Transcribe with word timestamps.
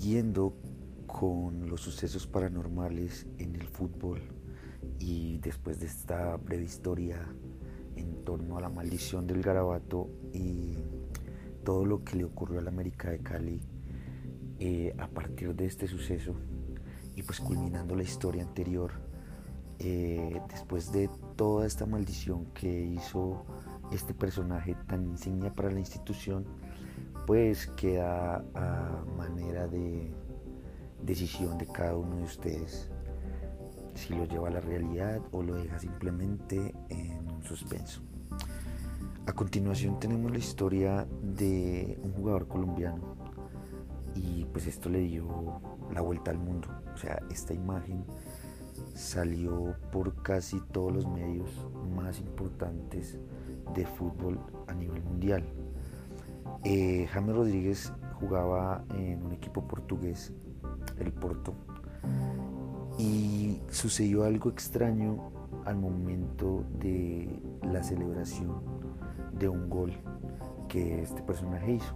siguiendo 0.00 0.54
con 1.06 1.68
los 1.68 1.82
sucesos 1.82 2.26
paranormales 2.26 3.26
en 3.36 3.54
el 3.54 3.68
fútbol 3.68 4.18
y 4.98 5.36
después 5.40 5.78
de 5.78 5.88
esta 5.88 6.38
breve 6.38 6.64
historia 6.64 7.18
en 7.96 8.24
torno 8.24 8.56
a 8.56 8.62
la 8.62 8.70
maldición 8.70 9.26
del 9.26 9.42
garabato 9.42 10.08
y 10.32 10.78
todo 11.64 11.84
lo 11.84 12.02
que 12.02 12.16
le 12.16 12.24
ocurrió 12.24 12.60
a 12.60 12.62
la 12.62 12.70
América 12.70 13.10
de 13.10 13.18
Cali 13.18 13.60
eh, 14.58 14.94
a 14.96 15.06
partir 15.06 15.54
de 15.54 15.66
este 15.66 15.86
suceso 15.86 16.34
y 17.14 17.22
pues 17.22 17.38
culminando 17.38 17.94
la 17.94 18.02
historia 18.02 18.42
anterior 18.42 18.92
eh, 19.80 20.40
después 20.48 20.92
de 20.92 21.10
toda 21.36 21.66
esta 21.66 21.84
maldición 21.84 22.46
que 22.54 22.86
hizo 22.86 23.44
este 23.92 24.14
personaje 24.14 24.74
tan 24.88 25.04
insignia 25.04 25.52
para 25.52 25.70
la 25.70 25.78
institución 25.78 26.46
pues 27.26 27.66
queda 27.68 28.44
a 28.54 29.04
manera 29.16 29.66
de 29.66 30.12
decisión 31.02 31.58
de 31.58 31.66
cada 31.66 31.96
uno 31.96 32.16
de 32.16 32.24
ustedes 32.24 32.90
si 33.94 34.14
lo 34.14 34.24
lleva 34.24 34.48
a 34.48 34.52
la 34.52 34.60
realidad 34.60 35.20
o 35.32 35.42
lo 35.42 35.54
deja 35.54 35.78
simplemente 35.78 36.74
en 36.88 37.30
un 37.30 37.42
suspenso. 37.42 38.02
A 39.26 39.32
continuación 39.32 40.00
tenemos 40.00 40.30
la 40.30 40.38
historia 40.38 41.06
de 41.22 41.98
un 42.02 42.12
jugador 42.12 42.48
colombiano 42.48 43.16
y 44.14 44.44
pues 44.46 44.66
esto 44.66 44.88
le 44.88 45.00
dio 45.00 45.60
la 45.92 46.00
vuelta 46.00 46.30
al 46.30 46.38
mundo. 46.38 46.68
O 46.94 46.96
sea, 46.96 47.22
esta 47.30 47.54
imagen 47.54 48.04
salió 48.94 49.76
por 49.92 50.22
casi 50.22 50.60
todos 50.72 50.92
los 50.92 51.06
medios 51.06 51.48
más 51.94 52.18
importantes 52.18 53.18
de 53.74 53.86
fútbol 53.86 54.40
a 54.66 54.74
nivel 54.74 55.02
mundial. 55.02 55.44
Eh, 56.64 57.06
James 57.12 57.34
Rodríguez 57.34 57.92
jugaba 58.14 58.84
en 58.94 59.22
un 59.24 59.32
equipo 59.32 59.66
portugués, 59.66 60.32
el 60.98 61.12
Porto, 61.12 61.54
y 62.98 63.60
sucedió 63.70 64.24
algo 64.24 64.50
extraño 64.50 65.32
al 65.64 65.76
momento 65.76 66.64
de 66.78 67.40
la 67.62 67.82
celebración 67.82 68.60
de 69.32 69.48
un 69.48 69.70
gol 69.70 69.92
que 70.68 71.02
este 71.02 71.22
personaje 71.22 71.72
hizo. 71.72 71.94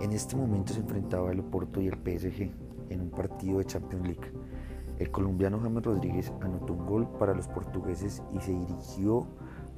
En 0.00 0.12
este 0.12 0.36
momento 0.36 0.72
se 0.72 0.80
enfrentaba 0.80 1.32
el 1.32 1.40
Oporto 1.40 1.80
y 1.80 1.88
el 1.88 1.94
PSG 1.94 2.50
en 2.90 3.00
un 3.00 3.10
partido 3.10 3.58
de 3.58 3.66
Champions 3.66 4.06
League. 4.06 4.32
El 4.98 5.10
colombiano 5.10 5.58
James 5.60 5.82
Rodríguez 5.82 6.32
anotó 6.40 6.72
un 6.72 6.86
gol 6.86 7.08
para 7.18 7.34
los 7.34 7.48
portugueses 7.48 8.22
y 8.32 8.40
se 8.40 8.52
dirigió 8.52 9.26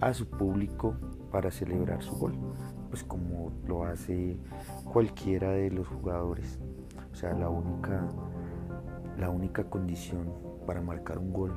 a 0.00 0.12
su 0.12 0.26
público 0.28 0.94
para 1.30 1.50
celebrar 1.50 2.02
su 2.02 2.14
gol, 2.16 2.34
pues 2.88 3.02
como 3.04 3.52
lo 3.66 3.84
hace 3.84 4.38
cualquiera 4.92 5.50
de 5.50 5.70
los 5.70 5.86
jugadores. 5.86 6.58
O 7.12 7.14
sea, 7.14 7.32
la 7.34 7.48
única 7.48 8.06
la 9.18 9.30
única 9.30 9.64
condición 9.64 10.30
para 10.66 10.82
marcar 10.82 11.18
un 11.18 11.32
gol 11.32 11.54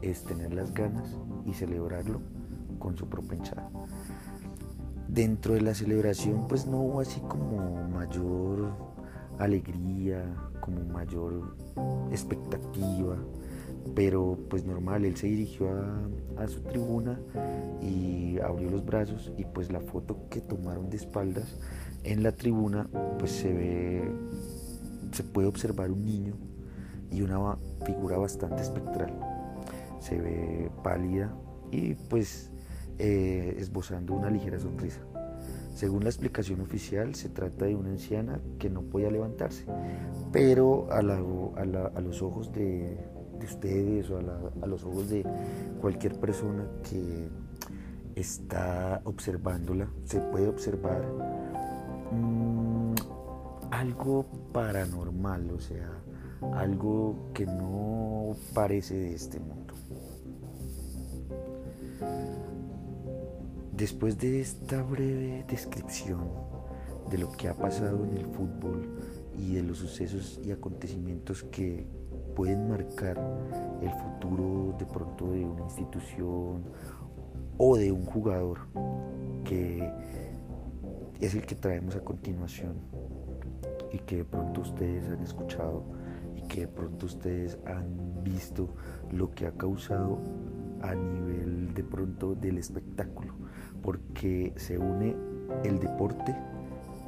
es 0.00 0.24
tener 0.24 0.54
las 0.54 0.72
ganas 0.72 1.16
y 1.44 1.52
celebrarlo 1.52 2.20
con 2.78 2.96
su 2.96 3.06
propia 3.08 3.36
hinchada. 3.36 3.68
Dentro 5.06 5.54
de 5.54 5.60
la 5.60 5.74
celebración 5.74 6.46
pues 6.48 6.66
no 6.66 6.78
hubo 6.78 7.00
así 7.00 7.20
como 7.20 7.88
mayor 7.88 8.70
alegría, 9.38 10.24
como 10.60 10.82
mayor 10.84 11.56
expectativa, 12.10 13.16
pero 13.94 14.38
pues 14.48 14.64
normal, 14.64 15.04
él 15.04 15.16
se 15.16 15.26
dirigió 15.26 15.70
a, 15.70 16.42
a, 16.42 16.48
su 16.48 16.60
tribuna 16.60 17.18
y 17.82 18.38
abrió 18.38 18.70
los 18.70 18.84
brazos 18.84 19.32
y 19.36 19.44
pues 19.44 19.72
la 19.72 19.80
foto 19.80 20.28
que 20.30 20.40
tomaron 20.40 20.90
de 20.90 20.96
espaldas 20.96 21.56
en 22.04 22.22
la 22.22 22.32
tribuna 22.32 22.88
pues 23.18 23.32
se 23.32 23.52
ve, 23.52 24.10
se 25.12 25.22
puede 25.24 25.48
observar 25.48 25.90
un 25.90 26.04
niño 26.04 26.34
y 27.10 27.22
una 27.22 27.56
figura 27.84 28.18
bastante 28.18 28.62
espectral. 28.62 29.12
Se 30.00 30.18
ve 30.18 30.70
pálida 30.82 31.34
y 31.70 31.94
pues 31.94 32.50
eh, 32.98 33.56
esbozando 33.58 34.14
una 34.14 34.30
ligera 34.30 34.58
sonrisa. 34.58 35.00
Según 35.74 36.02
la 36.02 36.10
explicación 36.10 36.60
oficial, 36.60 37.14
se 37.14 37.28
trata 37.28 37.66
de 37.66 37.76
una 37.76 37.90
anciana 37.90 38.40
que 38.58 38.68
no 38.68 38.82
podía 38.82 39.12
levantarse, 39.12 39.64
pero 40.32 40.88
a, 40.90 41.02
los 41.02 42.20
ojos 42.20 42.52
de, 42.52 42.98
ustedes 43.46 44.10
o 44.10 44.18
a, 44.18 44.66
los 44.66 44.84
ojos 44.84 45.08
de 45.08 45.24
cualquier 45.80 46.18
persona 46.18 46.66
que 46.88 47.28
está 48.14 49.00
observándola, 49.04 49.88
se 50.04 50.20
puede 50.20 50.48
observar 50.48 51.02
mm, 52.12 52.94
algo 53.70 54.26
paranormal, 54.52 55.50
o 55.50 55.60
sea, 55.60 55.88
algo 56.54 57.30
que 57.34 57.46
no 57.46 58.36
parece 58.54 58.94
de 58.94 59.14
este 59.14 59.38
mundo. 59.40 59.74
Después 63.72 64.18
de 64.18 64.40
esta 64.40 64.82
breve 64.82 65.44
descripción 65.48 66.28
de 67.10 67.18
lo 67.18 67.30
que 67.32 67.48
ha 67.48 67.54
pasado 67.54 68.04
en 68.04 68.16
el 68.16 68.26
fútbol 68.26 68.88
y 69.36 69.54
de 69.54 69.62
los 69.62 69.78
sucesos 69.78 70.40
y 70.44 70.50
acontecimientos 70.50 71.44
que 71.44 71.86
pueden 72.38 72.68
marcar 72.68 73.18
el 73.82 73.90
futuro 73.90 74.72
de 74.78 74.86
pronto 74.86 75.32
de 75.32 75.44
una 75.44 75.64
institución 75.64 76.62
o 77.56 77.76
de 77.76 77.90
un 77.90 78.04
jugador 78.04 78.60
que 79.42 79.92
es 81.20 81.34
el 81.34 81.44
que 81.44 81.56
traemos 81.56 81.96
a 81.96 82.00
continuación 82.00 82.76
y 83.92 83.98
que 83.98 84.18
de 84.18 84.24
pronto 84.24 84.60
ustedes 84.60 85.10
han 85.10 85.20
escuchado 85.20 85.82
que 86.48 86.60
de 86.60 86.68
pronto 86.68 87.06
ustedes 87.06 87.58
han 87.66 88.22
visto 88.22 88.68
lo 89.10 89.32
que 89.32 89.48
ha 89.48 89.52
causado 89.52 90.20
a 90.80 90.94
nivel 90.94 91.74
de 91.74 91.82
pronto 91.82 92.36
del 92.36 92.58
espectáculo, 92.58 93.34
porque 93.82 94.52
se 94.54 94.78
une 94.78 95.16
el 95.64 95.80
deporte, 95.80 96.36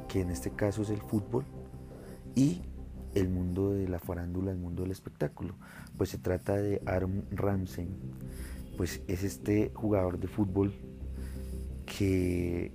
que 0.09 0.19
en 0.19 0.29
este 0.29 0.51
caso 0.51 0.81
es 0.81 0.89
el 0.89 1.01
fútbol, 1.01 1.45
y 2.35 2.61
el 3.15 3.29
mundo 3.29 3.71
de 3.71 3.87
la 3.87 3.99
farándula, 3.99 4.51
el 4.51 4.57
mundo 4.57 4.83
del 4.83 4.91
espectáculo. 4.91 5.55
Pues 5.97 6.09
se 6.09 6.17
trata 6.17 6.55
de 6.55 6.81
Aaron 6.85 7.25
Ramsey, 7.31 7.87
pues 8.77 9.01
es 9.07 9.23
este 9.23 9.71
jugador 9.73 10.19
de 10.19 10.27
fútbol 10.27 10.73
que 11.85 12.71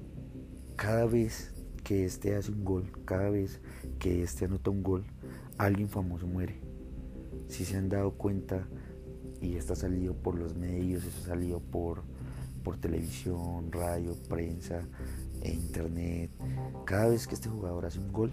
cada 0.77 1.07
vez 1.07 1.53
que 1.83 2.05
este 2.05 2.35
hace 2.35 2.51
un 2.53 2.65
gol, 2.65 2.91
cada 3.05 3.31
vez 3.31 3.61
que 3.99 4.23
este 4.23 4.45
anota 4.45 4.71
un 4.71 4.83
gol, 4.83 5.05
alguien 5.57 5.89
famoso 5.89 6.27
muere. 6.27 6.61
Si 7.49 7.65
se 7.65 7.77
han 7.77 7.89
dado 7.89 8.13
cuenta, 8.13 8.67
y 9.41 9.55
esto 9.55 9.75
ha 9.75 9.77
salido 9.77 10.15
por 10.15 10.37
los 10.37 10.57
medios, 10.57 11.05
esto 11.05 11.23
ha 11.25 11.29
salido 11.29 11.61
por, 11.61 12.03
por 12.65 12.77
televisión, 12.77 13.71
radio, 13.71 14.15
prensa 14.29 14.83
e 15.43 15.53
internet, 15.53 16.31
cada 16.85 17.09
vez 17.09 17.27
que 17.27 17.35
este 17.35 17.49
jugador 17.49 17.87
hace 17.87 18.01
un 18.01 18.13
gol, 18.13 18.33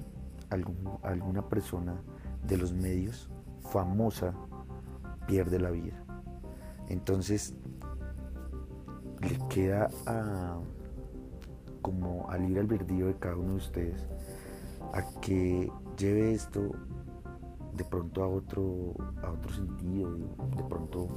alguna 0.53 1.49
persona 1.49 1.95
de 2.47 2.57
los 2.57 2.73
medios 2.73 3.29
famosa 3.61 4.33
pierde 5.27 5.59
la 5.59 5.71
vida. 5.71 6.03
Entonces 6.89 7.55
le 9.21 9.39
queda 9.49 9.89
a, 10.05 10.59
como 11.81 12.29
al 12.29 12.49
ir 12.49 12.59
al 12.59 12.67
verdillo 12.67 13.07
de 13.07 13.15
cada 13.15 13.37
uno 13.37 13.51
de 13.51 13.57
ustedes 13.57 14.07
a 14.93 15.01
que 15.21 15.71
lleve 15.97 16.33
esto 16.33 16.71
de 17.73 17.83
pronto 17.85 18.23
a 18.23 18.27
otro, 18.27 18.93
a 19.23 19.31
otro 19.31 19.53
sentido, 19.53 20.15
de 20.15 20.63
pronto 20.69 21.07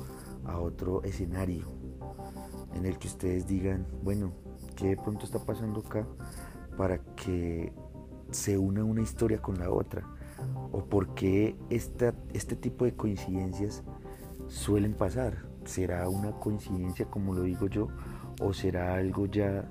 a 0.46 0.58
otro 0.58 1.02
escenario 1.02 1.66
en 2.74 2.86
el 2.86 2.98
que 2.98 3.08
ustedes 3.08 3.46
digan, 3.46 3.86
bueno, 4.02 4.32
¿qué 4.76 4.88
de 4.88 4.96
pronto 4.96 5.24
está 5.24 5.38
pasando 5.38 5.80
acá 5.80 6.06
para 6.76 6.98
que 7.16 7.72
se 8.30 8.58
una 8.58 8.84
una 8.84 9.02
historia 9.02 9.40
con 9.40 9.58
la 9.58 9.70
otra? 9.70 10.02
¿O 10.72 10.84
por 10.84 11.14
qué 11.14 11.56
este 11.70 12.56
tipo 12.56 12.84
de 12.84 12.94
coincidencias 12.94 13.82
suelen 14.48 14.94
pasar? 14.94 15.46
¿Será 15.64 16.08
una 16.08 16.32
coincidencia 16.32 17.06
como 17.06 17.34
lo 17.34 17.42
digo 17.42 17.66
yo? 17.66 17.88
¿O 18.40 18.52
será 18.52 18.94
algo 18.94 19.26
ya 19.26 19.70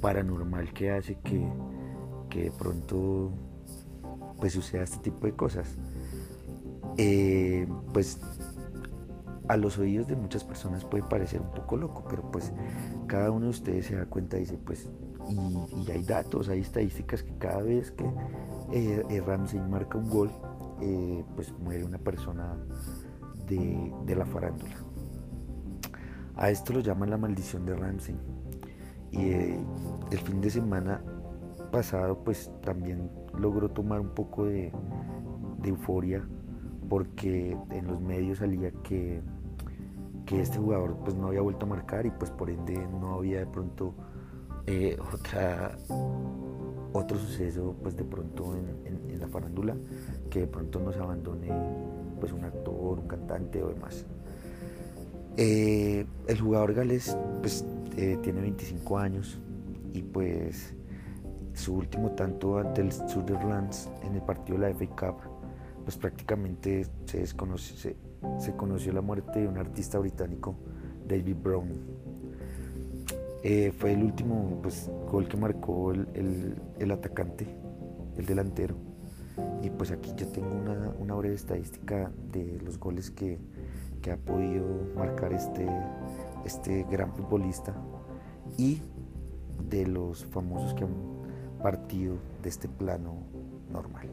paranormal 0.00 0.72
que 0.72 0.92
hace 0.92 1.18
que, 1.20 1.46
que 2.30 2.44
de 2.44 2.50
pronto 2.52 3.32
pues 4.38 4.52
suceda 4.52 4.84
este 4.84 4.98
tipo 4.98 5.26
de 5.26 5.32
cosas? 5.32 5.76
Eh, 6.98 7.66
pues 7.92 8.20
a 9.48 9.56
los 9.56 9.78
oídos 9.78 10.08
de 10.08 10.16
muchas 10.16 10.44
personas 10.44 10.84
puede 10.84 11.04
parecer 11.04 11.40
un 11.40 11.50
poco 11.50 11.76
loco, 11.76 12.04
pero 12.08 12.30
pues 12.30 12.52
cada 13.06 13.30
uno 13.30 13.44
de 13.46 13.50
ustedes 13.50 13.86
se 13.86 13.96
da 13.96 14.06
cuenta 14.06 14.36
y 14.36 14.40
dice, 14.40 14.58
pues, 14.58 14.88
y, 15.28 15.90
hay 15.90 16.02
datos, 16.02 16.48
hay 16.48 16.60
estadísticas 16.60 17.22
que 17.22 17.36
cada 17.38 17.62
vez 17.62 17.90
que 17.90 18.04
eh, 18.72 19.04
eh, 19.08 19.20
Ramsey 19.20 19.60
marca 19.60 19.98
un 19.98 20.08
gol, 20.08 20.30
pues 21.34 21.52
muere 21.58 21.84
una 21.84 21.98
persona 21.98 22.56
de, 23.46 23.92
de, 24.04 24.16
la 24.16 24.26
farándula. 24.26 24.76
A 26.36 26.50
esto 26.50 26.74
lo 26.74 26.80
llaman 26.80 27.10
la 27.10 27.16
maldición 27.16 27.64
de 27.64 27.74
Ramsey. 27.74 28.16
Y 29.10 29.30
el 29.30 30.18
fin 30.22 30.40
de 30.40 30.50
semana 30.50 31.00
pasado, 31.72 32.18
pues 32.24 32.50
también 32.62 33.10
logró 33.38 33.70
tomar 33.70 34.00
un 34.00 34.10
poco 34.10 34.44
de, 34.44 34.72
de 35.58 35.68
euforia 35.68 36.22
porque 36.88 37.56
en 37.70 37.86
los 37.86 38.00
medios 38.00 38.38
salía 38.38 38.70
que, 38.82 39.20
que 40.24 40.40
este 40.40 40.58
jugador 40.58 40.96
pues 41.04 41.16
no 41.16 41.28
había 41.28 41.40
vuelto 41.40 41.66
a 41.66 41.68
marcar 41.68 42.06
y 42.06 42.10
pues 42.10 42.30
por 42.30 42.50
ende 42.50 42.86
no 43.00 43.14
había 43.14 43.40
de 43.40 43.46
pronto 43.46 43.94
eh, 44.66 44.96
otra, 45.12 45.76
otro 46.92 47.18
suceso 47.18 47.74
pues 47.82 47.96
de 47.96 48.04
pronto 48.04 48.54
en, 48.54 49.18
la 49.18 49.28
farándula 49.28 49.74
que 50.28 50.40
de 50.40 50.46
pronto 50.46 50.78
nos 50.78 50.96
abandone 50.96 51.48
pues 52.20 52.32
un 52.32 52.44
actor, 52.44 52.98
un 52.98 53.08
cantante 53.08 53.62
o 53.62 53.68
demás. 53.68 54.04
Eh, 55.36 56.04
el 56.26 56.40
jugador 56.40 56.74
galés 56.74 57.16
pues 57.40 57.64
eh, 57.96 58.18
tiene 58.22 58.40
25 58.40 58.98
años 58.98 59.38
y 59.92 60.02
pues 60.02 60.74
su 61.54 61.76
último 61.76 62.10
tanto 62.10 62.58
ante 62.58 62.82
el 62.82 62.92
Sutherlands 62.92 63.88
en 64.02 64.14
el 64.14 64.22
partido 64.22 64.58
de 64.58 64.68
la 64.68 64.74
FA 64.74 64.86
Cup 64.86 65.36
pues 65.86 65.96
prácticamente 65.96 66.84
se, 67.04 67.20
desconoce, 67.20 67.96
se, 68.40 68.56
conoció 68.56 68.92
la 68.92 69.02
muerte 69.02 69.42
de 69.42 69.46
un 69.46 69.56
artista 69.56 70.00
británico, 70.00 70.56
David 71.06 71.36
Brown. 71.40 71.68
Eh, 73.48 73.70
fue 73.78 73.92
el 73.92 74.02
último 74.02 74.58
pues, 74.60 74.90
gol 75.08 75.28
que 75.28 75.36
marcó 75.36 75.92
el, 75.92 76.90
atacante, 76.90 77.46
el 78.16 78.26
delantero. 78.26 78.74
Y 79.62 79.70
pues 79.70 79.92
aquí 79.92 80.12
yo 80.16 80.26
tengo 80.26 80.50
una, 80.98 81.14
breve 81.14 81.36
estadística 81.36 82.10
de 82.32 82.60
los 82.64 82.76
goles 82.76 83.12
que, 83.12 83.38
ha 84.10 84.16
podido 84.16 84.64
marcar 84.96 85.32
este, 85.32 85.66
este 86.44 86.86
gran 86.90 87.12
futbolista 87.12 87.74
y 88.56 88.80
de 89.68 89.86
los 89.86 90.24
famosos 90.26 90.74
que 90.74 90.84
han 90.84 90.94
partido 91.62 92.16
de 92.42 92.48
este 92.48 92.68
plano 92.68 93.14
normal. 93.72 94.08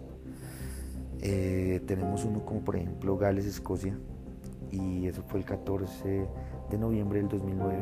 Eh, 1.22 1.82
tenemos 1.88 2.24
uno 2.24 2.46
como 2.46 2.62
por 2.62 2.76
ejemplo 2.76 3.18
Gales, 3.18 3.46
Escocia, 3.46 3.98
y 4.72 5.08
eso 5.08 5.24
fue 5.24 5.40
el 5.40 5.46
14 5.46 6.28
de 6.70 6.78
noviembre 6.78 7.20
del 7.20 7.30
2009, 7.30 7.78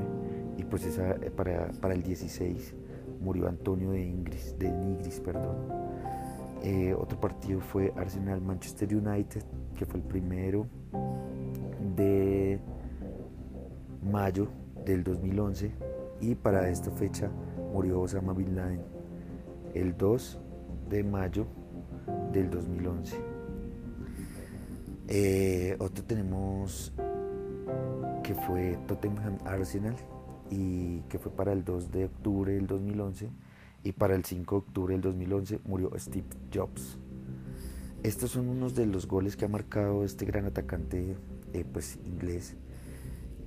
y 0.61 0.65
pues 0.65 0.85
esa, 0.85 1.11
eh, 1.13 1.31
para, 1.35 1.71
para 1.81 1.95
el 1.95 2.03
16 2.03 2.75
murió 3.19 3.47
Antonio 3.47 3.91
de, 3.91 4.05
Ingris, 4.05 4.55
de 4.59 4.71
Nigris. 4.71 5.19
Perdón. 5.19 5.55
Eh, 6.63 6.93
otro 6.93 7.19
partido 7.19 7.59
fue 7.59 7.91
Arsenal-Manchester 7.95 8.95
United, 8.95 9.43
que 9.75 9.85
fue 9.85 9.99
el 9.99 10.05
primero 10.05 10.67
de 11.95 12.59
mayo 14.03 14.47
del 14.85 15.03
2011, 15.03 15.71
y 16.21 16.35
para 16.35 16.69
esta 16.69 16.91
fecha 16.91 17.31
murió 17.73 18.01
Osama 18.01 18.33
Bin 18.33 18.55
Laden 18.55 18.81
el 19.73 19.97
2 19.97 20.39
de 20.89 21.03
mayo 21.03 21.47
del 22.31 22.51
2011. 22.51 23.17
Eh, 25.07 25.75
otro 25.79 26.03
tenemos 26.03 26.93
que 28.23 28.35
fue 28.35 28.77
Tottenham 28.87 29.39
Arsenal 29.45 29.95
y 30.51 30.99
que 31.09 31.17
fue 31.17 31.31
para 31.31 31.53
el 31.53 31.63
2 31.63 31.91
de 31.91 32.05
octubre 32.05 32.53
del 32.53 32.67
2011 32.67 33.29
y 33.83 33.91
para 33.93 34.15
el 34.15 34.25
5 34.25 34.55
de 34.55 34.59
octubre 34.59 34.93
del 34.93 35.01
2011 35.01 35.59
murió 35.65 35.91
Steve 35.97 36.27
Jobs. 36.53 36.97
Estos 38.03 38.31
son 38.31 38.49
unos 38.49 38.75
de 38.75 38.85
los 38.85 39.07
goles 39.07 39.37
que 39.37 39.45
ha 39.45 39.47
marcado 39.47 40.03
este 40.03 40.25
gran 40.25 40.45
atacante 40.45 41.15
eh, 41.53 41.65
pues, 41.71 41.99
inglés 42.05 42.55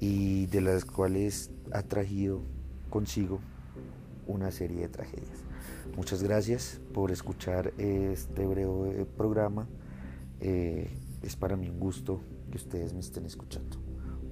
y 0.01 0.47
de 0.47 0.61
las 0.61 0.85
cuales 0.85 1.51
ha 1.73 1.83
traído 1.83 2.41
consigo 2.89 3.41
una 4.27 4.51
serie 4.51 4.81
de 4.81 4.89
tragedias. 4.89 5.45
Muchas 5.97 6.23
gracias 6.23 6.81
por 6.93 7.11
escuchar 7.11 7.75
este 7.79 8.47
breve 8.47 9.05
programa. 9.17 9.69
Eh, 10.41 10.89
es 11.23 11.37
para 11.37 11.57
mí 11.57 11.69
un 11.69 11.79
gusto 11.79 12.21
que 12.51 12.57
ustedes 12.57 12.93
me 12.95 13.01
estén 13.01 13.27
escuchando. 13.27 13.77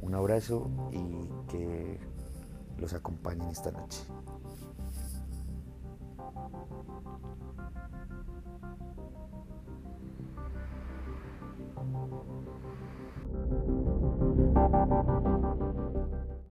Un 0.00 0.14
abrazo 0.14 0.70
y 0.92 1.50
que 1.50 1.98
los 2.82 2.92
acompañen 2.94 3.48
esta 3.48 3.70
noche. 3.70 4.02